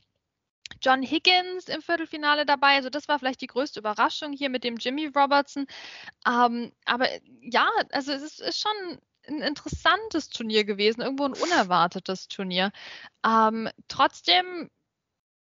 John 0.82 1.04
Higgins 1.04 1.68
im 1.68 1.82
Viertelfinale 1.82 2.46
dabei. 2.46 2.76
Also 2.76 2.90
das 2.90 3.08
war 3.08 3.20
vielleicht 3.20 3.42
die 3.42 3.48
größte 3.48 3.80
Überraschung 3.80 4.34
hier 4.34 4.50
mit 4.50 4.64
dem 4.64 4.78
Jimmy 4.78 5.08
Robertson. 5.08 5.66
Ähm, 6.28 6.72
aber 6.86 7.08
ja, 7.42 7.70
also 7.92 8.12
es 8.12 8.22
ist, 8.24 8.42
ist, 8.42 8.60
schon 8.60 9.00
ein 9.28 9.42
interessantes 9.42 10.30
Turnier 10.30 10.64
gewesen, 10.64 11.02
irgendwo 11.02 11.26
ein 11.26 11.34
unerwartetes 11.34 12.28
Turnier. 12.28 12.72
Ähm, 13.26 13.70
trotzdem 13.88 14.70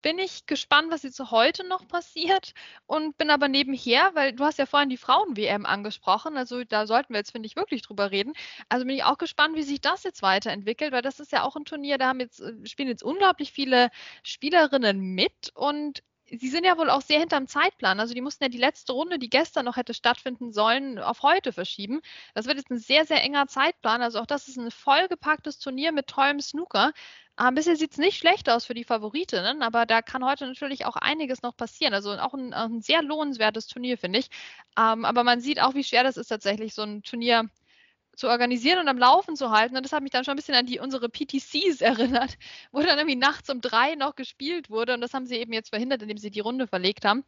bin 0.05 0.19
ich 0.19 0.45
gespannt, 0.45 0.91
was 0.91 1.01
jetzt 1.01 1.19
heute 1.31 1.67
noch 1.67 1.87
passiert 1.87 2.53
und 2.85 3.17
bin 3.17 3.31
aber 3.31 3.47
nebenher, 3.47 4.11
weil 4.13 4.33
du 4.33 4.43
hast 4.43 4.59
ja 4.59 4.67
vorhin 4.67 4.89
die 4.89 4.97
Frauen-WM 4.97 5.65
angesprochen, 5.65 6.37
also 6.37 6.63
da 6.63 6.85
sollten 6.85 7.13
wir 7.15 7.17
jetzt, 7.17 7.31
finde 7.31 7.47
ich, 7.47 7.55
wirklich 7.55 7.81
drüber 7.81 8.11
reden. 8.11 8.33
Also 8.69 8.85
bin 8.85 8.95
ich 8.95 9.03
auch 9.03 9.17
gespannt, 9.17 9.55
wie 9.55 9.63
sich 9.63 9.81
das 9.81 10.03
jetzt 10.03 10.21
weiterentwickelt, 10.21 10.91
weil 10.91 11.01
das 11.01 11.19
ist 11.19 11.31
ja 11.31 11.41
auch 11.41 11.55
ein 11.55 11.65
Turnier, 11.65 11.97
da 11.97 12.09
haben 12.09 12.19
jetzt, 12.19 12.39
äh, 12.39 12.53
spielen 12.65 12.87
jetzt 12.87 13.01
unglaublich 13.01 13.51
viele 13.51 13.89
Spielerinnen 14.21 14.99
mit 14.99 15.49
und 15.55 16.03
Sie 16.27 16.49
sind 16.49 16.65
ja 16.65 16.75
wohl 16.77 16.89
auch 16.89 17.01
sehr 17.01 17.19
hinterm 17.19 17.47
Zeitplan. 17.47 17.99
Also 17.99 18.15
die 18.15 18.21
mussten 18.21 18.43
ja 18.43 18.49
die 18.49 18.57
letzte 18.57 18.93
Runde, 18.93 19.19
die 19.19 19.29
gestern 19.29 19.65
noch 19.65 19.77
hätte 19.77 19.93
stattfinden 19.93 20.51
sollen, 20.51 20.97
auf 20.97 21.21
heute 21.21 21.53
verschieben. 21.53 22.01
Das 22.33 22.47
wird 22.47 22.57
jetzt 22.57 22.71
ein 22.71 22.79
sehr, 22.79 23.05
sehr 23.05 23.21
enger 23.23 23.45
Zeitplan. 23.45 24.01
Also 24.01 24.19
auch 24.19 24.25
das 24.25 24.47
ist 24.47 24.57
ein 24.57 24.71
vollgepacktes 24.71 25.59
Turnier 25.59 25.91
mit 25.91 26.07
tollem 26.07 26.39
Snooker. 26.41 26.93
Ähm, 27.39 27.55
bisher 27.55 27.75
sieht 27.75 27.91
es 27.91 27.97
nicht 27.97 28.17
schlecht 28.17 28.49
aus 28.49 28.65
für 28.65 28.73
die 28.73 28.85
Favoritinnen, 28.85 29.61
aber 29.61 29.85
da 29.85 30.01
kann 30.01 30.23
heute 30.25 30.47
natürlich 30.47 30.85
auch 30.85 30.95
einiges 30.95 31.41
noch 31.41 31.55
passieren. 31.57 31.93
Also 31.93 32.11
auch 32.13 32.33
ein, 32.33 32.53
ein 32.53 32.81
sehr 32.81 33.01
lohnenswertes 33.01 33.67
Turnier, 33.67 33.97
finde 33.97 34.19
ich. 34.19 34.29
Ähm, 34.77 35.03
aber 35.05 35.23
man 35.23 35.41
sieht 35.41 35.61
auch, 35.61 35.73
wie 35.75 35.83
schwer 35.83 36.03
das 36.03 36.17
ist, 36.17 36.27
tatsächlich 36.29 36.73
so 36.73 36.83
ein 36.83 37.03
Turnier 37.03 37.49
zu 38.15 38.27
organisieren 38.27 38.79
und 38.79 38.87
am 38.87 38.97
Laufen 38.97 39.35
zu 39.35 39.51
halten. 39.51 39.75
Und 39.75 39.83
das 39.83 39.91
hat 39.91 40.03
mich 40.03 40.11
dann 40.11 40.23
schon 40.23 40.33
ein 40.33 40.37
bisschen 40.37 40.55
an 40.55 40.65
die 40.65 40.79
unsere 40.79 41.09
PTCs 41.09 41.81
erinnert, 41.81 42.37
wo 42.71 42.81
dann 42.81 42.97
irgendwie 42.97 43.15
nachts 43.15 43.49
um 43.49 43.61
drei 43.61 43.95
noch 43.95 44.15
gespielt 44.15 44.69
wurde. 44.69 44.93
Und 44.93 45.01
das 45.01 45.13
haben 45.13 45.25
sie 45.25 45.35
eben 45.35 45.53
jetzt 45.53 45.69
verhindert, 45.69 46.01
indem 46.01 46.17
sie 46.17 46.31
die 46.31 46.39
Runde 46.39 46.67
verlegt 46.67 47.05
haben. 47.05 47.23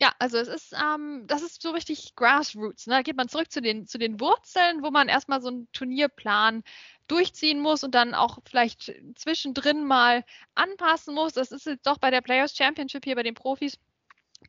Ja, 0.00 0.12
also 0.18 0.38
es 0.38 0.48
ist, 0.48 0.72
ähm, 0.72 1.24
das 1.26 1.42
ist 1.42 1.62
so 1.62 1.70
richtig 1.70 2.14
Grassroots. 2.16 2.86
Ne? 2.86 2.94
Da 2.94 3.02
geht 3.02 3.16
man 3.16 3.28
zurück 3.28 3.50
zu 3.50 3.60
den, 3.60 3.86
zu 3.86 3.98
den 3.98 4.20
Wurzeln, 4.20 4.82
wo 4.82 4.90
man 4.90 5.08
erstmal 5.08 5.42
so 5.42 5.48
einen 5.48 5.68
Turnierplan 5.72 6.62
durchziehen 7.08 7.60
muss 7.60 7.82
und 7.82 7.94
dann 7.94 8.14
auch 8.14 8.38
vielleicht 8.44 8.94
zwischendrin 9.16 9.84
mal 9.84 10.24
anpassen 10.54 11.14
muss. 11.14 11.32
Das 11.32 11.50
ist 11.50 11.66
jetzt 11.66 11.86
doch 11.86 11.98
bei 11.98 12.10
der 12.10 12.20
Players 12.20 12.56
Championship 12.56 13.04
hier 13.04 13.16
bei 13.16 13.24
den 13.24 13.34
Profis 13.34 13.78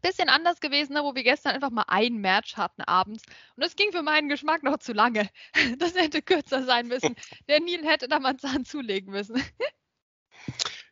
bisschen 0.01 0.29
anders 0.29 0.59
gewesen, 0.59 0.93
ne, 0.93 1.03
wo 1.03 1.15
wir 1.15 1.23
gestern 1.23 1.53
einfach 1.53 1.69
mal 1.69 1.85
ein 1.87 2.15
Match 2.17 2.57
hatten 2.57 2.81
abends. 2.81 3.23
Und 3.55 3.63
das 3.63 3.75
ging 3.75 3.91
für 3.91 4.03
meinen 4.03 4.29
Geschmack 4.29 4.63
noch 4.63 4.77
zu 4.77 4.93
lange. 4.93 5.29
Das 5.77 5.95
hätte 5.95 6.21
kürzer 6.21 6.63
sein 6.63 6.87
müssen. 6.87 7.15
Der 7.47 7.59
Nil 7.59 7.85
hätte 7.85 8.07
da 8.07 8.19
mal 8.19 8.29
einen 8.29 8.39
Zahn 8.39 8.65
zulegen 8.65 9.11
müssen. 9.11 9.41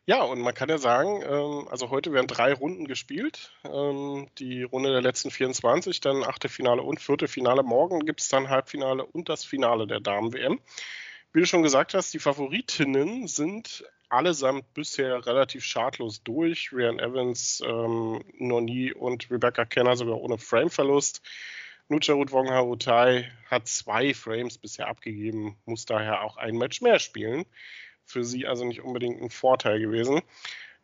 Ja, 0.06 0.22
und 0.22 0.40
man 0.40 0.54
kann 0.54 0.68
ja 0.68 0.78
sagen, 0.78 1.22
ähm, 1.22 1.68
also 1.70 1.90
heute 1.90 2.12
werden 2.12 2.26
drei 2.26 2.52
Runden 2.52 2.88
gespielt. 2.88 3.52
Ähm, 3.64 4.28
die 4.38 4.64
Runde 4.64 4.90
der 4.90 5.02
letzten 5.02 5.30
24, 5.30 6.00
dann 6.00 6.24
Achtelfinale 6.24 6.82
und 6.82 7.00
Viertelfinale. 7.00 7.62
Morgen 7.62 8.00
gibt 8.00 8.20
es 8.20 8.28
dann 8.28 8.48
Halbfinale 8.48 9.04
und 9.04 9.28
das 9.28 9.44
Finale 9.44 9.86
der 9.86 10.00
Damen-WM. 10.00 10.58
Wie 11.32 11.40
du 11.40 11.46
schon 11.46 11.62
gesagt 11.62 11.94
hast, 11.94 12.12
die 12.12 12.18
Favoritinnen 12.18 13.28
sind 13.28 13.84
allesamt 14.10 14.74
bisher 14.74 15.24
relativ 15.26 15.64
schadlos 15.64 16.22
durch. 16.22 16.72
Ryan 16.72 16.98
Evans, 16.98 17.62
ähm, 17.66 18.22
Noni 18.38 18.92
und 18.92 19.30
Rebecca 19.30 19.64
Kenner 19.64 19.96
sogar 19.96 20.20
ohne 20.20 20.38
Frameverlust. 20.38 21.22
Nucharut 21.88 22.30
Wongharutai 22.32 23.30
hat 23.50 23.66
zwei 23.66 24.14
Frames 24.14 24.58
bisher 24.58 24.86
abgegeben, 24.88 25.56
muss 25.64 25.86
daher 25.86 26.22
auch 26.22 26.36
ein 26.36 26.56
Match 26.56 26.80
mehr 26.82 26.98
spielen. 26.98 27.44
für 28.04 28.24
sie 28.24 28.46
also 28.46 28.64
nicht 28.64 28.82
unbedingt 28.82 29.22
ein 29.22 29.30
Vorteil 29.30 29.78
gewesen. 29.80 30.20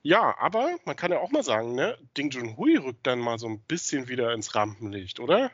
Ja, 0.02 0.38
aber 0.38 0.76
man 0.84 0.94
kann 0.94 1.10
ja 1.10 1.18
auch 1.18 1.32
mal 1.32 1.42
sagen, 1.42 1.74
ne, 1.74 1.98
Ding 2.16 2.30
Junhui 2.30 2.76
rückt 2.76 3.06
dann 3.06 3.18
mal 3.18 3.38
so 3.38 3.48
ein 3.48 3.60
bisschen 3.60 4.06
wieder 4.08 4.32
ins 4.32 4.54
Rampenlicht, 4.54 5.18
oder? 5.18 5.50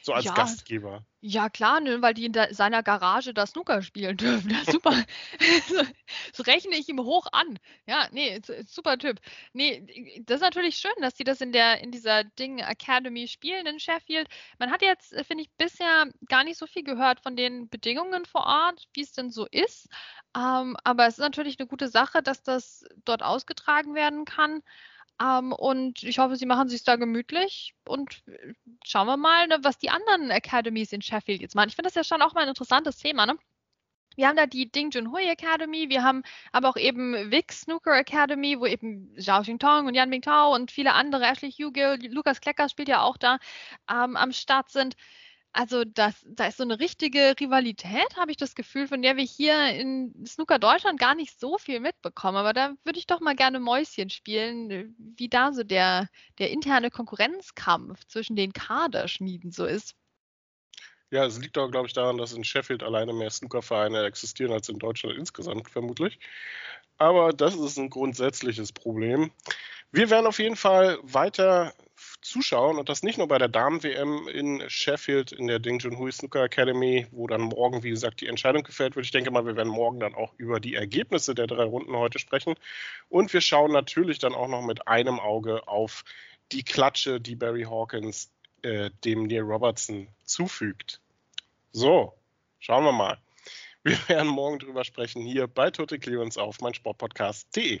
So 0.00 0.14
als 0.14 0.24
Ja, 0.24 0.34
Gastgeber. 0.34 1.04
Ja, 1.26 1.48
klar, 1.48 1.80
ne, 1.80 2.02
weil 2.02 2.12
die 2.12 2.26
in 2.26 2.32
der, 2.32 2.52
seiner 2.52 2.82
Garage 2.82 3.32
da 3.32 3.46
Snooker 3.46 3.80
spielen 3.80 4.18
dürfen. 4.18 4.50
Ja, 4.50 4.70
super. 4.70 4.92
Das 6.36 6.46
rechne 6.46 6.76
ich 6.76 6.88
ihm 6.88 7.00
hoch 7.00 7.26
an. 7.32 7.58
Ja, 7.86 8.08
nee, 8.12 8.40
super 8.66 8.98
Typ. 8.98 9.20
Nee, 9.54 10.20
das 10.26 10.36
ist 10.36 10.42
natürlich 10.42 10.76
schön, 10.76 10.92
dass 11.00 11.14
die 11.14 11.24
das 11.24 11.40
in 11.40 11.52
der, 11.52 11.80
in 11.80 11.90
dieser 11.90 12.24
Ding 12.24 12.58
Academy 12.58 13.26
spielen 13.26 13.64
in 13.66 13.80
Sheffield. 13.80 14.28
Man 14.58 14.70
hat 14.70 14.82
jetzt, 14.82 15.14
finde 15.26 15.44
ich, 15.44 15.50
bisher 15.56 16.10
gar 16.28 16.44
nicht 16.44 16.58
so 16.58 16.66
viel 16.66 16.84
gehört 16.84 17.20
von 17.20 17.36
den 17.36 17.70
Bedingungen 17.70 18.26
vor 18.26 18.44
Ort, 18.44 18.86
wie 18.92 19.02
es 19.02 19.12
denn 19.12 19.30
so 19.30 19.46
ist. 19.50 19.88
Ähm, 20.36 20.76
aber 20.84 21.06
es 21.06 21.14
ist 21.14 21.20
natürlich 21.20 21.58
eine 21.58 21.68
gute 21.68 21.88
Sache, 21.88 22.22
dass 22.22 22.42
das 22.42 22.84
dort 23.06 23.22
ausgetragen 23.22 23.94
werden 23.94 24.26
kann. 24.26 24.62
Ähm, 25.20 25.52
und 25.52 26.02
ich 26.02 26.18
hoffe, 26.18 26.36
sie 26.36 26.46
machen 26.46 26.68
sich 26.68 26.84
da 26.84 26.96
gemütlich 26.96 27.74
und 27.86 28.22
äh, 28.26 28.54
schauen 28.84 29.06
wir 29.06 29.16
mal, 29.16 29.46
ne, 29.46 29.58
was 29.62 29.78
die 29.78 29.90
anderen 29.90 30.30
Academies 30.30 30.92
in 30.92 31.02
Sheffield 31.02 31.40
jetzt 31.40 31.54
machen. 31.54 31.68
Ich 31.68 31.76
finde 31.76 31.88
das 31.88 31.94
ja 31.94 32.04
schon 32.04 32.22
auch 32.22 32.34
mal 32.34 32.42
ein 32.42 32.48
interessantes 32.48 32.98
Thema. 32.98 33.26
Ne? 33.26 33.38
Wir 34.16 34.28
haben 34.28 34.36
da 34.36 34.46
die 34.46 34.70
Ding 34.70 34.90
Junhui 34.90 35.24
Academy, 35.28 35.88
wir 35.88 36.02
haben 36.02 36.22
aber 36.52 36.68
auch 36.68 36.76
eben 36.76 37.30
Vic 37.30 37.52
Snooker 37.52 37.98
Academy, 37.98 38.58
wo 38.58 38.66
eben 38.66 39.14
Zhao 39.18 39.42
Xingtong 39.42 39.86
und 39.86 39.94
Yan 39.94 40.08
Mingtao 40.08 40.54
und 40.54 40.70
viele 40.70 40.94
andere, 40.94 41.24
Ashley 41.24 41.50
Hugill, 41.50 41.98
Lukas 42.12 42.40
Klecker 42.40 42.68
spielt 42.68 42.88
ja 42.88 43.02
auch 43.02 43.16
da, 43.16 43.38
ähm, 43.90 44.16
am 44.16 44.32
Start 44.32 44.70
sind. 44.70 44.94
Also 45.56 45.84
das, 45.84 46.26
da 46.26 46.48
ist 46.48 46.56
so 46.56 46.64
eine 46.64 46.80
richtige 46.80 47.36
Rivalität, 47.38 48.16
habe 48.16 48.32
ich 48.32 48.36
das 48.36 48.56
Gefühl, 48.56 48.88
von 48.88 49.02
der 49.02 49.16
wir 49.16 49.22
hier 49.22 49.68
in 49.68 50.26
Snooker 50.26 50.58
Deutschland 50.58 50.98
gar 50.98 51.14
nicht 51.14 51.38
so 51.38 51.58
viel 51.58 51.78
mitbekommen. 51.78 52.36
Aber 52.36 52.52
da 52.52 52.74
würde 52.82 52.98
ich 52.98 53.06
doch 53.06 53.20
mal 53.20 53.36
gerne 53.36 53.60
Mäuschen 53.60 54.10
spielen, 54.10 54.96
wie 54.98 55.28
da 55.28 55.52
so 55.52 55.62
der, 55.62 56.08
der 56.40 56.50
interne 56.50 56.90
Konkurrenzkampf 56.90 58.04
zwischen 58.08 58.34
den 58.34 58.52
Kaderschmieden 58.52 59.52
so 59.52 59.64
ist. 59.64 59.94
Ja, 61.12 61.24
es 61.24 61.38
liegt 61.38 61.56
auch, 61.56 61.70
glaube 61.70 61.86
ich, 61.86 61.92
daran, 61.92 62.18
dass 62.18 62.32
in 62.32 62.42
Sheffield 62.42 62.82
alleine 62.82 63.12
mehr 63.12 63.30
Snookervereine 63.30 64.02
existieren 64.06 64.50
als 64.50 64.68
in 64.68 64.80
Deutschland 64.80 65.16
insgesamt, 65.16 65.70
vermutlich. 65.70 66.18
Aber 66.98 67.32
das 67.32 67.54
ist 67.54 67.78
ein 67.78 67.90
grundsätzliches 67.90 68.72
Problem. 68.72 69.30
Wir 69.92 70.10
werden 70.10 70.26
auf 70.26 70.40
jeden 70.40 70.56
Fall 70.56 70.98
weiter 71.02 71.72
zuschauen 72.24 72.78
und 72.78 72.88
das 72.88 73.02
nicht 73.02 73.18
nur 73.18 73.28
bei 73.28 73.38
der 73.38 73.48
Damen-WM 73.48 74.28
in 74.28 74.62
Sheffield 74.68 75.32
in 75.32 75.46
der 75.46 75.58
Ding 75.58 75.78
Junhui 75.78 76.10
Snooker 76.10 76.42
Academy, 76.44 77.06
wo 77.10 77.26
dann 77.26 77.42
morgen, 77.42 77.82
wie 77.82 77.90
gesagt, 77.90 78.20
die 78.20 78.26
Entscheidung 78.26 78.62
gefällt 78.62 78.96
wird. 78.96 79.04
Ich 79.04 79.12
denke 79.12 79.30
mal, 79.30 79.46
wir 79.46 79.56
werden 79.56 79.72
morgen 79.72 80.00
dann 80.00 80.14
auch 80.14 80.32
über 80.38 80.58
die 80.58 80.74
Ergebnisse 80.74 81.34
der 81.34 81.46
drei 81.46 81.64
Runden 81.64 81.94
heute 81.96 82.18
sprechen. 82.18 82.54
Und 83.08 83.32
wir 83.32 83.40
schauen 83.40 83.72
natürlich 83.72 84.18
dann 84.18 84.34
auch 84.34 84.48
noch 84.48 84.62
mit 84.62 84.88
einem 84.88 85.20
Auge 85.20 85.68
auf 85.68 86.04
die 86.50 86.62
Klatsche, 86.62 87.20
die 87.20 87.36
Barry 87.36 87.64
Hawkins 87.64 88.30
äh, 88.62 88.90
dem 89.04 89.24
Neil 89.24 89.42
Robertson 89.42 90.08
zufügt. 90.24 91.00
So, 91.72 92.14
schauen 92.58 92.84
wir 92.84 92.92
mal. 92.92 93.18
Wir 93.82 93.98
werden 94.08 94.28
morgen 94.28 94.58
drüber 94.58 94.84
sprechen 94.84 95.22
hier 95.22 95.46
bei 95.46 95.70
Total 95.70 95.98
Clearance 95.98 96.40
auf 96.40 96.60
meinsportpodcast.de. 96.60 97.80